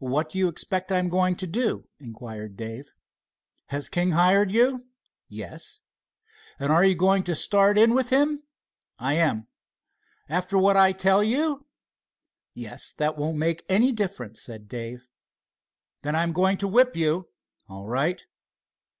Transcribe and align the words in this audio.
"What 0.00 0.30
do 0.30 0.38
you 0.38 0.48
expect 0.48 0.90
I'm 0.90 1.08
going 1.08 1.36
to 1.36 1.46
do?" 1.46 1.86
inquired 2.00 2.56
Dave. 2.56 2.90
"Has 3.66 3.88
King 3.88 4.10
hired 4.10 4.50
you?" 4.50 4.86
"Yes." 5.28 5.82
"And 6.58 6.70
you're 6.70 6.94
going 6.96 7.22
to 7.22 7.36
start 7.36 7.78
in 7.78 7.94
with 7.94 8.10
him?" 8.10 8.42
"I 8.98 9.14
am." 9.14 9.46
"After 10.28 10.58
what 10.58 10.76
I 10.76 10.90
tell 10.90 11.22
you?" 11.22 11.68
"Yes, 12.54 12.92
that 12.94 13.16
won't 13.16 13.38
make 13.38 13.64
any 13.68 13.92
difference," 13.92 14.42
said 14.42 14.66
Dave. 14.66 15.06
"Then 16.02 16.16
I'm 16.16 16.32
going 16.32 16.56
to 16.56 16.66
whip 16.66 16.96
you." 16.96 17.28
"All 17.68 17.86
right." 17.86 18.20